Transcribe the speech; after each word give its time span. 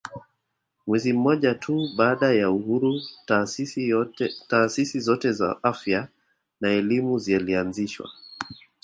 Mwezi 0.87 1.13
mmoja 1.13 1.55
tu 1.55 1.89
baada 1.97 2.31
ya 2.33 2.51
uhuru 2.51 3.01
taasisi 4.49 4.99
zote 4.99 5.31
za 5.31 5.63
afya 5.63 6.07
na 6.61 6.69
elimu 6.69 7.19
zilianzishwa 7.19 8.09